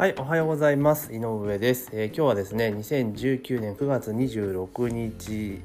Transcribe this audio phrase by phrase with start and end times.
[0.00, 1.12] はい、おはようございます。
[1.12, 1.90] 井上です。
[1.92, 5.60] えー今日はですね、2019年9月26日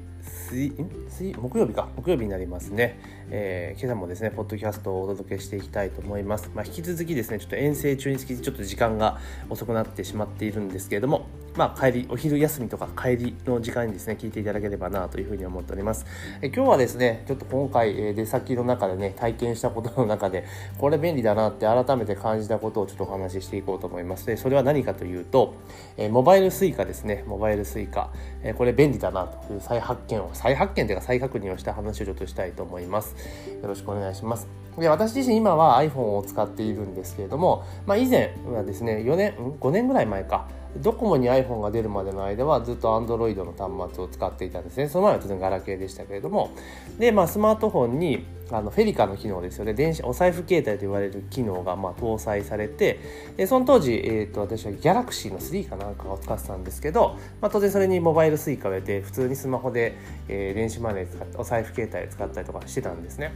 [0.50, 0.74] 水
[1.08, 9.18] 水木曜日か木曜日になりますね、えー今朝もですねポッドキャストをお届けしていきたいと思います、まあ、引き続きですねちょっと遠征中につきちょっと時間が
[9.48, 11.24] 遅くなってしまっているんですけれども
[11.56, 16.06] まあ帰りお昼休みとか帰りの時間にですね聞いていただければなというふうに思っております。
[16.42, 20.44] え今日はですねちょっと今回え出先の中でね体験したことの中で
[20.78, 24.26] これ便利だなって改めて感じたことをちょっとお話ししていこうと思います。
[24.26, 25.54] でそれは何かというと、
[25.96, 27.24] えモバイル Suica ですね。
[27.26, 28.08] モバイル Suica、
[28.42, 33.16] えこれ便利だなという再発見を再発見というか再確認をした話をちょっとしたいと思います。
[33.62, 34.46] よろしくお願いします。
[34.78, 40.48] で私自身今は iPhone を使っているんですけれども、まあ、以前はですね4年5年ぐらい前か。
[40.82, 44.88] ドコモに iPhone が出るまでの間はずっと Android の端末を使っていたんですね。
[44.88, 46.50] その前は当然ガラケーでしたけれども。
[46.98, 49.74] で、まあ、スマートフォンにあのフェリカの機能ですよね。
[49.74, 53.00] 電子お財布携帯と言われる機能がまあ搭載されて
[53.36, 59.94] でその当時、えー、と私はギャラクシーの3かなんかを使ってたんですけど、まあ、当然それにモバイル Suica を入れて普通にスマホで、
[60.28, 63.32] えー電子マネー使ってお財布携帯を使ったりとかしてたんですね。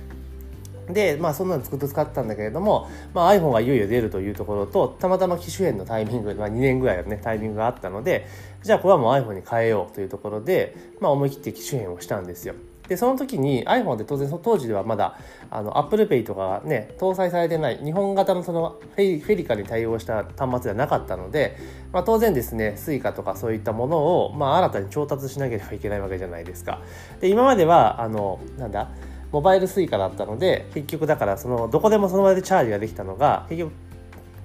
[0.92, 8.26] でまあそんなのずっと使ったんだけれども、まあ、iPhone がいよいよ出るというところとたまたま機種変のタイミング、まあ、2年ぐらいのねタイミングがあったので
[8.62, 12.54] じゃあこれはもう iPhone に変えようというところで、まあ、思い切って機種変をしたんですよ。
[12.90, 15.16] でその時に iPhone って当然当時ではまだ
[15.48, 21.56] あの ApplePay とかがね搭載されてない日本型のそのフェリフェリカに対応した端末ではなかったので、
[21.92, 26.80] まあ、当然ですね Suica とかそういったものを、まあ、新たに調達しなければいけないわけじゃないですか。
[27.20, 28.88] で今まではあのなんだ
[29.32, 33.72] モバイル Suica だったので結局だからそのどこでもその場でチャージができたのが結局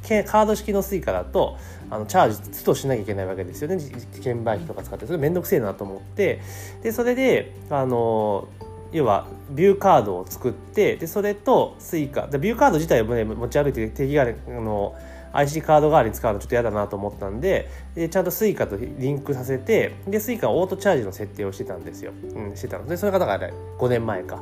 [0.07, 1.57] カード式の Suica だと
[1.89, 3.79] あのチャージ都度しなきゃいけないわけですよね。
[4.21, 5.07] 券売機とか使って。
[5.07, 6.41] それめんどくせえなと思って。
[6.83, 8.47] でそれであの
[8.91, 14.95] 要はビューカードを作ってでそれと Suica でビューカード自体を、ね、持ち歩いて定義があの
[15.33, 22.85] IC カード代わりに使うのちょっと嫌だなと思ったんででちゃんと Suica とリンクさせてで Suica オートチャージの設定をしてたんですよ、うん、してたの。
[22.87, 23.49] でそれがだから
[23.79, 24.41] 5年前か。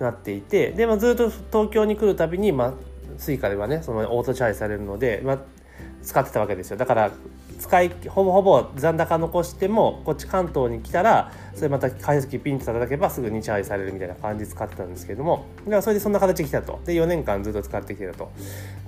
[0.00, 2.72] なっていてで、まあ、ずっと東京に来るたびに、まあ、
[3.18, 5.38] Suica ではねそのオートチャージされるので、まあ、
[6.02, 6.76] 使ってたわけですよ。
[6.76, 7.10] だから
[7.58, 15.44] 使いほぼほぼ残高残してもこっち関東に来たらそれまた解析ピンと叩けばすぐにチャージされるみたいな感じで使ってたんですけども。
[15.64, 16.80] だからそれでそんな形で来たと。
[16.86, 18.30] で4年間ずっと使ってきてたと。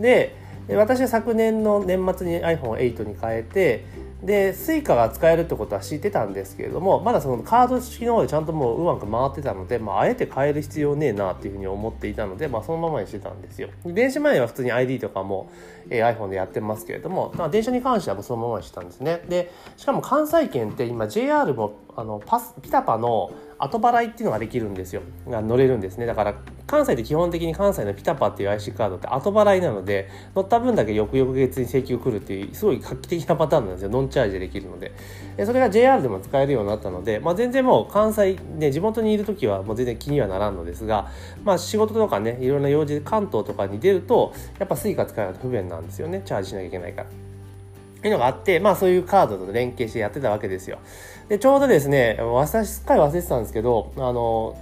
[0.01, 0.35] で
[0.71, 3.85] 私は昨年の年末に iPhone8 に変えて
[4.23, 13.69] で Suica が使えるってことは知ってたんですけれどもまだそのカード式の方でちゃんともううまく回ってたので、まあ、あえて変える必要ねえなっていうふうに思っていたので、まあ、そのままにしてたんですよ。
[13.85, 15.51] 電子マネーは普通に ID とかも、
[15.91, 19.23] えー iPhone でやってますけれども、まあ、電車に関してはそのままにしてたんですね。
[19.29, 25.03] でしかも関西圏って今 JR もあのパスピタパの後払いっていうのができるんですよ。
[25.27, 26.07] 乗れるんですね。
[26.07, 26.35] だから
[26.73, 34.91] 関西で基本的に関西のピタパっていう IC カードって後払いなので乗った分だけ翌々月に請求来るっていうすごい画期的なパターンなんですよノンチャージできるので
[35.37, 41.11] でそれが JR でも使えるようになったので、まあ、全然もう関西ね地元にいる時はもう全然気にはならんのですが、
[41.45, 47.09] まあ、仕事とかねいろんな用事で関東とかに出るとやっぱ Suica 使うの不便なんですよねチャージしなきゃいけないから。
[47.09, 50.81] っていうのがあって、まあそういうカードと連携してやってたわけですよ。
[51.29, 54.57] で、ちょうどですね、私すっかり忘れてたんですけど、あの、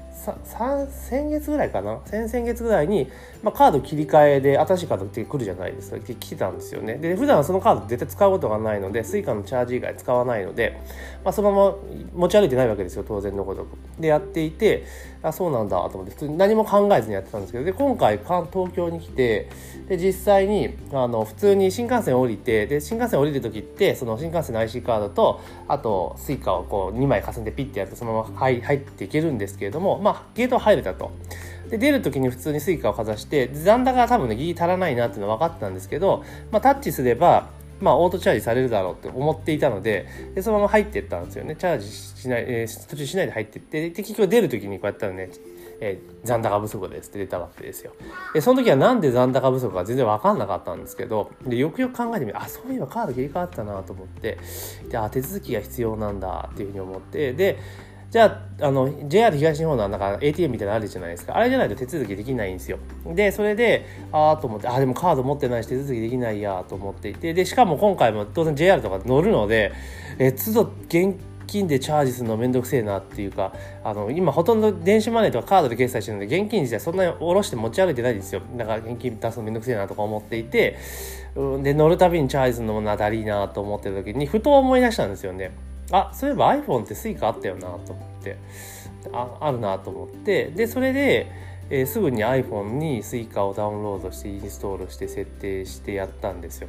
[1.09, 2.01] 先月ぐらいかな？
[2.05, 3.11] 先々月ぐらいに、
[3.43, 5.99] まあ、カード切り替えで新しいカードって来るじゃないですか。
[5.99, 6.97] 来てたんですよね。
[6.97, 10.81] で普段はそのカード絶対使うことがないので Suica のチャージ以外使わないので、
[11.25, 11.75] まあ、そのまま
[12.15, 13.05] 持ち歩いてないわけですよ。
[13.07, 13.67] 当然のこと
[13.99, 14.85] でやっていて
[15.23, 17.65] あそうなんだと思って普通に何も考えずにやってたんですけど。
[17.65, 19.49] で今回東京に来て
[19.89, 31.11] で実際にあの普通に新幹線降りてで新幹線降りる時ってその新幹線の IC カードとあと Suica をこう2枚重ねてピッてやるとそのまま入っていけるんですけれども、まあ、ゲート入れたと。
[31.71, 37.49] で出る時に普通に Suica をかざして残高が多分ねギリ足らないなっていうのは分かってたんですけど、まあ、タッチすれば
[37.81, 45.31] まあ、オートチャージされるだろうって思っていたのででそのまま入っていったんですよねチャージしない、えー途中しないで入っていってで結局出る時にこうやったらね、
[45.81, 47.93] えー残高不足ですって出たわけですよ
[48.35, 54.39] でその時はなんで残高不足か全然分かんなかったんですけどでよくよく考えてみるあそういえばカード切り替わったなと思って
[54.91, 57.59] であ手続きが必要なんだっていうふうに思ってで
[58.11, 61.37] じゃあ、あの、JR 東日本のなんか ATM みたいなのあるじゃないですか。
[61.37, 62.79] あれじゃないと手続きできないんですよ。
[63.07, 69.73] で、それで、ああと思って、ああでもカード持ってないし手続きできないやと思っていて、で、しかも今回も当然 JR とか乗るので、
[70.19, 71.15] え、都度現
[71.47, 73.53] 金でチャージするのめんどくせえなっていうか、
[73.85, 78.43] あの、今ほとんど電子マネーとかカードで決済してるので、現金自体そんなに下ろして持ち歩いてないんですよ。
[78.57, 80.79] だから現金出すのめんどくせえなとか思っていて、
[81.63, 85.53] で、乗るたびにチャージするのもなだりーなと思ってる時に、ふと思い出したんですよね。
[85.93, 88.37] あそういえば iPhone って Suica あったよなと思って。
[89.13, 90.47] ああるなと思って。
[90.51, 91.31] でそれで、
[91.71, 96.69] えーすぐに iPhone に Suica をダウンロードしてインストールして設定してやったんですよ。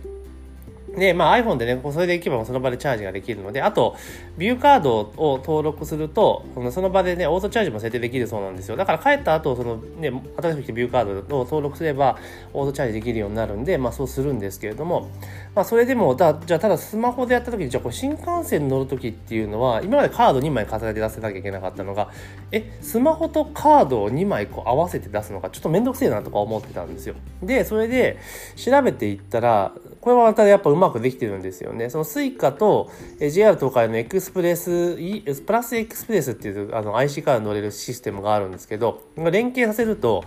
[0.95, 3.95] で、まあ iPhone でね、それで行けばその場でチャージができるので、あと、
[4.37, 8.75] ビューカードを登録すると、その場でね、オートチャージも設定できるそうなんですよ。
[8.75, 12.17] だから帰った後、そのね、新しく来たビューカードを登録すれば、
[12.53, 15.09] オートチャージできるようになるんで、まあそうするんですけれども、
[15.55, 22.09] まあそれでも、だじゃあただスマホでやった時に、じゃあこれ新幹線乗る時っていうのは、今までカード2枚重ねて出せなきゃいけなかったのが、
[22.51, 27.15] え、スマホとカードを2枚こう合わせて出すのがちょっとめんどくせえなとか思ってたんですよ。
[27.41, 28.17] で、それで
[28.57, 29.71] 調べていったら、
[30.01, 31.91] これはまたやっぱうまくできてるんですよね。
[31.91, 32.89] その Suica と
[33.19, 34.97] JR 東海のエクスプレス、
[35.45, 40.23] プラスエクスプレスっていうあの IC カード乗れるシステムがあるんですけど、連携させると、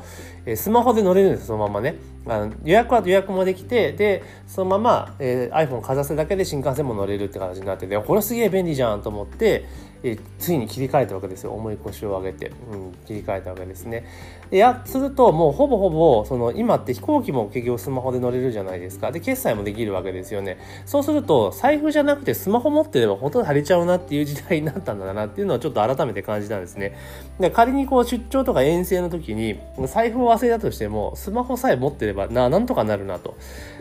[0.55, 1.97] スマホで乗れるんですそのままね。
[2.27, 9.67] あの予約は予約もできて、で、そのまま、えー、iPhone かざすだけで新幹線も乗れるって形になってて、これすげえ便利じゃんと思って、
[10.05, 11.53] えついに切り替えたわけですよ。
[11.53, 14.05] 重い腰を上げて、うん、切り替えたわけですね。
[14.51, 19.11] でやするともうほぼほぼその今って飛行機も結局スマホで乗れるじゃないですか。
[19.13, 20.59] で決済もできるわけですよね。
[20.85, 26.95] そうすると財布じゃなくてスマホ持ってればほとんど足りちゃうなっていう時代になったんだなっていうのをちょっと改めて感じたんですね。
[27.41, 33.37] で仮にこう出張とか遠征の時に財布を忘れたとしてもスマホさえ持ってればななんとかなるなと。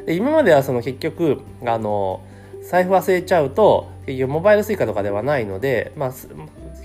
[0.06, 2.22] で今まではその結局あの
[2.70, 6.10] 財布忘れちゃうと結局モバイル Suica とかではないので、まあ、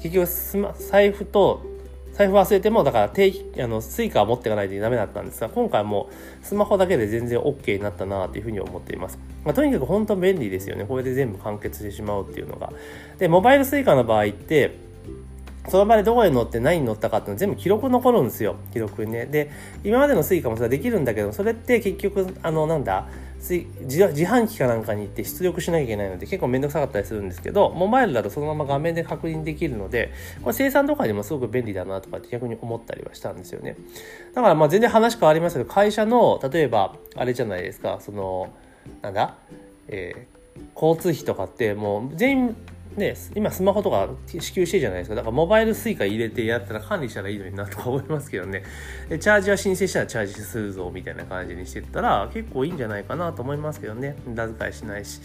[0.03, 1.63] 結局スマ財布と
[2.13, 6.11] 財布忘れてもだから定期あの Suica は持っていかないとダメだったんですが今回も
[6.43, 10.85] スマホだけで全然 OK になったなというふうに思っています、まあ、とにかく本当便利ですよね。
[10.85, 12.73] これで全部完結してしまうっていうのが。
[13.19, 14.77] でモバイル Suica の場合って
[15.69, 18.57] その場でどこに乗って何に乗ったかっていうの全部記録残るんですよ。
[18.73, 19.27] 記録にね。
[19.27, 19.51] で
[19.85, 23.07] 今までの Suica もそれはできるんだけどそれって結局あのなんだ
[23.41, 23.65] 自
[24.25, 30.13] 販機かなんかに行って出力しなきゃいけないので結構めんどくさかったりするんですけどモバイルだとそのまま画面で確認できるので
[30.43, 33.77] これ生産とかにもすごく便利だなとかって逆に思ったりはしたんですよね。
[34.35, 38.53] だからまあ全然話変わりますけど会社の例えばあれじゃないですかその
[39.03, 39.37] なんだ、
[39.87, 42.57] えー、交通費とかってもう全員
[42.99, 45.15] ね、今スマホとか支給してるじゃないですか。
[45.15, 48.63] だからモバイル Suica 入れてやったら管理したらいいのになとか思いますけどね。
[49.09, 54.17] でチャージは申請したらチャージするぞみたいな感じにしてったら結構いいんじゃないかなと思いますけどね。
[54.27, 55.21] 無駄遣いしないし。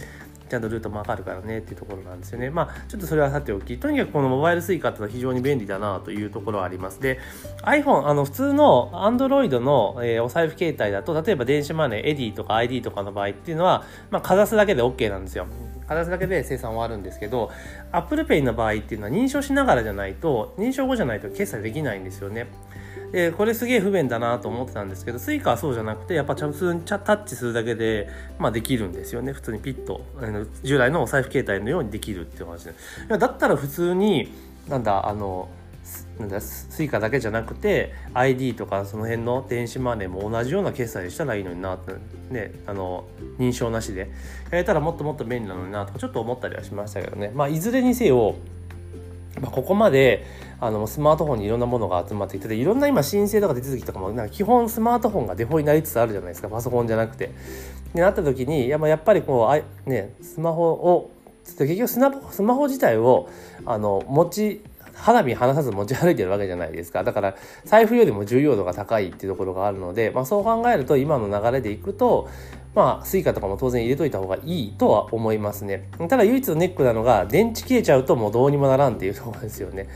[0.53, 2.51] ちゃんとルートもわかるからねっていうところなんですよね。
[2.51, 7.01] まあ、ちょっとそれはさておき、とにかくこのモバイル Suica ってのは非常に便利だなというところはあります。
[7.01, 7.17] で、
[7.63, 15.47] iPhone、あの、普通の Android の、えー、お財布携帯だと、例えば電子マネー、エディとか ID とかの場合っていうのは、まあ、かざすだけで OK なんですよ。
[15.87, 17.51] かざすだけで生産終わるんですけど
[17.91, 22.47] Apple Pay の場合っていうのは認証しながらじゃないと認証後じゃないと決済できないんですよね。
[23.11, 28.09] でこれすげえ不便だなと思ってたんですけど Suica はそうじゃなくてやっぱ普通にタッチするだけで、
[28.39, 32.73] まあ、できるんですよね普通にピッとあの従来のお財布携帯のようにできるっていう話で
[33.19, 34.33] だったら普通に
[34.67, 35.47] なんだあの
[36.19, 41.93] なんだ Suica だけじゃなくて iD とかその辺の電子マネーも同じような決済したらいいのになって
[42.29, 43.05] ねあの
[43.37, 44.11] 認証なしで
[44.51, 48.35] やれたらもっともっと便利なのになとかちょっと思ったりはしましたけどねまあいずれにせよ
[49.41, 50.25] まあ、ここまで
[50.59, 57.31] あのスマートフォンにいろんなものが集まってきていろんな今申請とか手続きとかもなんか基本スマートフォンがデフォになりつつあるじゃないですかパソコンじゃなくて。
[57.93, 61.11] でなった時にやっぱりこうあ、ね、スマホを
[61.45, 63.29] 結局スマホ自体を
[63.65, 64.61] あの持ち
[64.93, 67.03] 肌身離さず持ち歩いてるわけじゃないですか。
[67.03, 67.35] だから、
[67.65, 72.29] 財布よりも重要度が高いっていうところがあるので、まあそう考えると今の流れでいくと、
[72.75, 75.89] まあ、スイカとかも当然入れといた方がいいとは思いますね。
[76.09, 79.87] ただ唯一のネックなのが、電池切れちゃうともうどうにもならんっていうところですよね。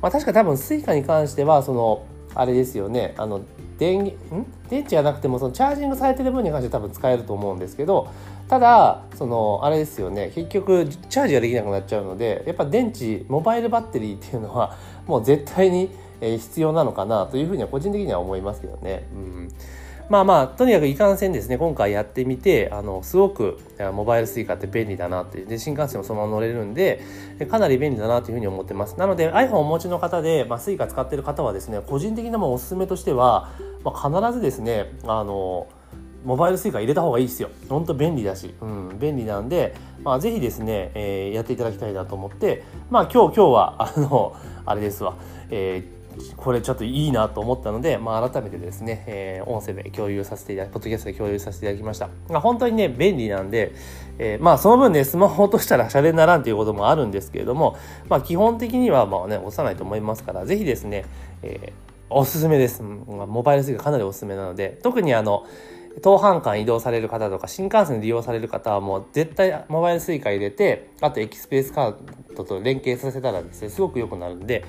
[0.00, 2.04] まあ確か多分スイカに関しては、その、
[2.34, 3.40] あれですよね、あの、
[3.80, 4.12] 電ん？
[4.68, 8.08] 電池がなくてもその charging されてる分に関しては多分使えると思うんですけど
[8.46, 10.30] ただそのあれですよね。
[10.34, 19.08] 結局チャージができなくなっちゃうのでやっぱ電池モバイルバッテリーっていうのはもう絶対に必要なのかなというふうには個人的には思いますけどね。
[19.14, 19.48] うん。
[20.10, 23.60] まあまあとにかくいかんせんですね今回やってみてあのすごく
[23.92, 27.00] モバイル Suica って便利だなってで新幹線もそのまま乗れるんで
[27.48, 28.98] かなり便利だなというふうに思ってます。
[28.98, 33.52] なので iPhone をお持ちの方で、まあ、Suica 使ってる方はですね個人的なもおすすめとしては、
[33.84, 35.68] まあ、必ずですねあの
[36.24, 37.50] モバイル Suica 入れた方がいいですよ。
[37.68, 44.36] ほんと便利だし、うん、便利なんで、まあ、ぜひですね、えー、やっていただきたいなと思って、まあ、今日、今日は、あの、
[44.66, 45.14] あれですわ、
[45.50, 45.99] えー
[46.36, 52.08] これちょっといいなと思ったので、まあ、改めてですね、えー、音声で共有させていただき、ポッドキャストで共有させていただきました。
[52.28, 53.72] まあ、本当にね、便利なんで、
[54.18, 57.76] えー、まあ、その分ね、スマホ落としたら シャレにならんということもあるんですけれども、
[58.08, 61.04] まあ、基本的には、まあね、押さないと思いますから、ぜひですね、
[61.42, 62.82] えー、おすすめです。
[62.82, 65.44] モバイルスイカかなりおすすめなので、特にあの、
[66.02, 71.96] 当半間移動される方とか新幹線利用される方はもう絶対モバイル Suica 入れてあとエキスプレスカー
[72.36, 74.64] ドと連携させたらですねすごく良くなるんで、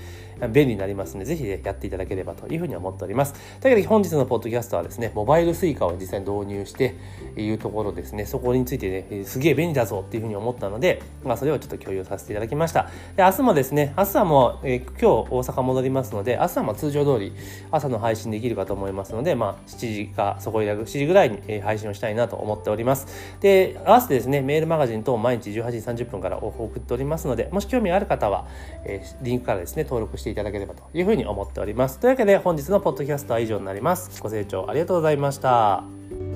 [0.50, 3.34] 便利になりますので、ぜひね、やっていただければというふうに思っております。
[3.60, 6.96] というわけで本日のポッドキャストはですね、モバイル suica を実際に導入して
[7.38, 12.90] いうところですね、そこについてね、すげえ便利だぞっていうふうに思ったので、まあ、それをちょっと共有させていただきました。
[13.16, 17.34] で、明日もですね、明日はもう、えー、今日大阪戻りますので、明日はま通常通り
[17.70, 23.08] 朝の配信できるかと思いますので、まあ、7時かそこいら7時ぐらいに配信をしたいなと思っております。
[23.42, 28.48] で、合わせてですね、メールマガジン等毎日18時30分から送っておりますので、もし興味ある方は、
[28.86, 32.00] えー、リンクからですね、登録していただければというふうに思っております。
[32.00, 34.22] というわけで本日のポッドキャストは以上になります。
[34.22, 36.31] ご清聴ありがとうございました。